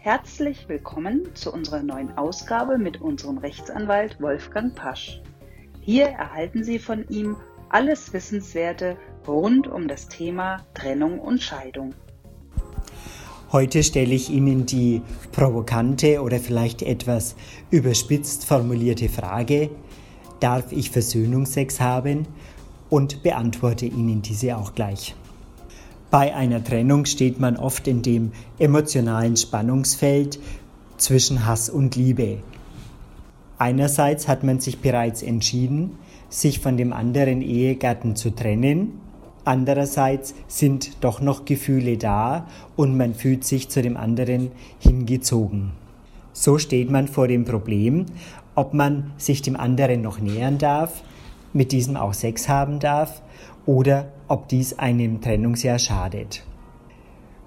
[0.00, 5.20] Herzlich willkommen zu unserer neuen Ausgabe mit unserem Rechtsanwalt Wolfgang Pasch.
[5.80, 7.36] Hier erhalten Sie von ihm
[7.68, 11.94] alles Wissenswerte rund um das Thema Trennung und Scheidung.
[13.50, 15.02] Heute stelle ich Ihnen die
[15.32, 17.34] provokante oder vielleicht etwas
[17.72, 19.68] überspitzt formulierte Frage,
[20.38, 22.28] darf ich Versöhnungsex haben?
[22.88, 25.16] Und beantworte Ihnen diese auch gleich.
[26.10, 30.38] Bei einer Trennung steht man oft in dem emotionalen Spannungsfeld
[30.96, 32.38] zwischen Hass und Liebe.
[33.58, 35.98] Einerseits hat man sich bereits entschieden,
[36.30, 39.00] sich von dem anderen Ehegatten zu trennen,
[39.44, 45.72] andererseits sind doch noch Gefühle da und man fühlt sich zu dem anderen hingezogen.
[46.32, 48.06] So steht man vor dem Problem,
[48.54, 51.02] ob man sich dem anderen noch nähern darf,
[51.52, 53.20] mit diesem auch Sex haben darf
[53.68, 56.42] oder ob dies einem Trennungsjahr schadet.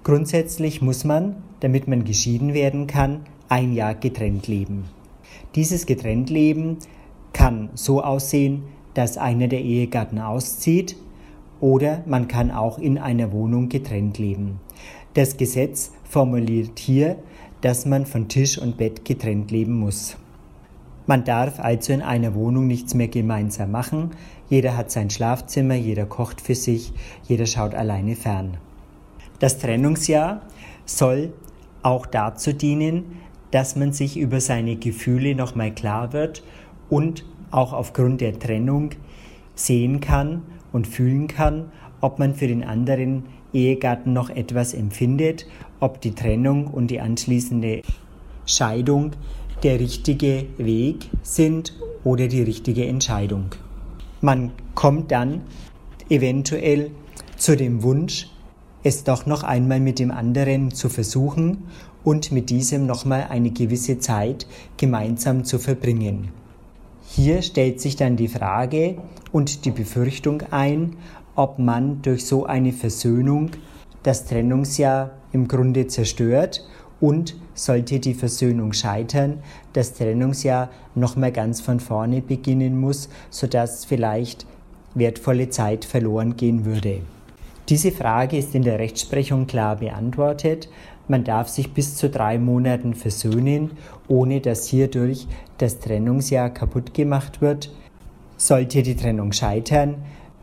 [0.04, 4.84] Grundsätzlich muss man, damit man geschieden werden kann, ein Jahr getrennt leben.
[5.56, 6.78] Dieses getrennt leben
[7.32, 8.62] kann so aussehen,
[8.94, 10.96] dass einer der Ehegatten auszieht
[11.60, 14.60] oder man kann auch in einer Wohnung getrennt leben.
[15.14, 17.16] Das Gesetz formuliert hier,
[17.62, 20.16] dass man von Tisch und Bett getrennt leben muss.
[21.06, 24.10] Man darf also in einer Wohnung nichts mehr gemeinsam machen.
[24.48, 26.92] Jeder hat sein Schlafzimmer, jeder kocht für sich,
[27.24, 28.56] jeder schaut alleine fern.
[29.40, 30.42] Das Trennungsjahr
[30.84, 31.32] soll
[31.82, 33.16] auch dazu dienen,
[33.50, 36.42] dass man sich über seine Gefühle nochmal klar wird
[36.88, 38.90] und auch aufgrund der Trennung
[39.54, 40.42] sehen kann
[40.72, 45.46] und fühlen kann, ob man für den anderen Ehegatten noch etwas empfindet,
[45.80, 47.82] ob die Trennung und die anschließende
[48.46, 49.12] Scheidung
[49.62, 51.74] der richtige Weg sind
[52.04, 53.46] oder die richtige Entscheidung.
[54.20, 55.42] Man kommt dann
[56.08, 56.90] eventuell
[57.36, 58.28] zu dem Wunsch,
[58.82, 61.64] es doch noch einmal mit dem anderen zu versuchen
[62.02, 64.46] und mit diesem nochmal eine gewisse Zeit
[64.76, 66.28] gemeinsam zu verbringen.
[67.06, 68.96] Hier stellt sich dann die Frage
[69.30, 70.96] und die Befürchtung ein,
[71.36, 73.50] ob man durch so eine Versöhnung
[74.02, 76.64] das Trennungsjahr im Grunde zerstört
[77.02, 79.40] und sollte die Versöhnung scheitern,
[79.72, 84.46] das Trennungsjahr nochmal ganz von vorne beginnen muss, sodass vielleicht
[84.94, 87.00] wertvolle Zeit verloren gehen würde.
[87.68, 90.68] Diese Frage ist in der Rechtsprechung klar beantwortet.
[91.08, 93.72] Man darf sich bis zu drei Monaten versöhnen,
[94.06, 95.26] ohne dass hierdurch
[95.58, 97.72] das Trennungsjahr kaputt gemacht wird.
[98.36, 99.96] Sollte die Trennung scheitern,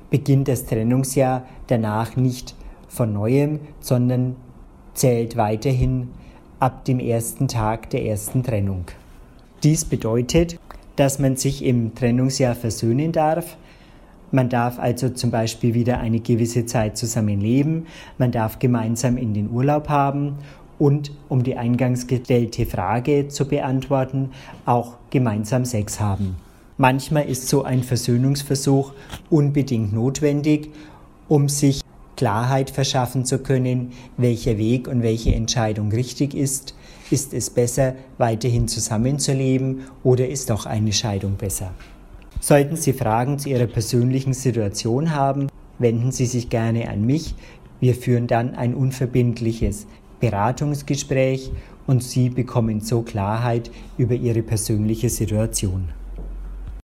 [0.10, 2.54] beginnt das Trennungsjahr danach nicht
[2.90, 4.36] von neuem, sondern
[4.94, 6.10] zählt weiterhin
[6.60, 8.86] ab dem ersten Tag der ersten Trennung.
[9.64, 10.60] Dies bedeutet,
[10.96, 13.58] dass man sich im Trennungsjahr versöhnen darf.
[14.32, 17.88] Man darf also zum Beispiel wieder eine gewisse Zeit zusammen leben.
[18.18, 20.36] Man darf gemeinsam in den Urlaub haben
[20.78, 24.32] und, um die eingangs gestellte Frage zu beantworten,
[24.66, 26.36] auch gemeinsam Sex haben.
[26.78, 28.94] Manchmal ist so ein Versöhnungsversuch
[29.30, 30.70] unbedingt notwendig,
[31.28, 31.82] um sich
[32.20, 36.76] Klarheit verschaffen zu können, welcher Weg und welche Entscheidung richtig ist.
[37.12, 41.72] Ist es besser, weiterhin zusammenzuleben oder ist doch eine Scheidung besser?
[42.42, 45.48] Sollten Sie Fragen zu Ihrer persönlichen Situation haben,
[45.78, 47.36] wenden Sie sich gerne an mich.
[47.80, 49.88] Wir führen dann ein unverbindliches
[50.20, 51.52] Beratungsgespräch
[51.88, 55.88] und Sie bekommen so Klarheit über Ihre persönliche Situation.